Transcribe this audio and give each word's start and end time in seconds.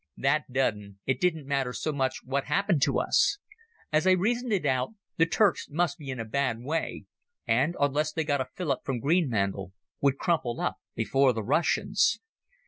That 0.17 0.51
done, 0.51 0.97
it 1.05 1.21
didn't 1.21 1.45
matter 1.45 1.73
so 1.73 1.93
much 1.93 2.23
what 2.23 2.45
happened 2.45 2.81
to 2.81 2.97
us. 2.97 3.37
As 3.93 4.07
I 4.07 4.13
reasoned 4.13 4.51
it 4.51 4.65
out, 4.65 4.93
the 5.17 5.27
Turks 5.27 5.67
must 5.69 5.99
be 5.99 6.09
in 6.09 6.19
a 6.19 6.25
bad 6.25 6.57
way, 6.63 7.05
and, 7.45 7.75
unless 7.79 8.11
they 8.11 8.23
got 8.23 8.41
a 8.41 8.49
fillip 8.55 8.83
from 8.83 8.99
Greenmantle, 8.99 9.73
would 10.01 10.17
crumple 10.17 10.59
up 10.59 10.77
before 10.95 11.33
the 11.33 11.43
Russians. 11.43 12.19